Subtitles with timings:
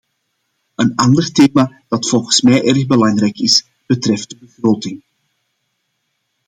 [0.75, 5.01] Een ander thema dat volgens mij erg belangrijk is, betreft de begroting.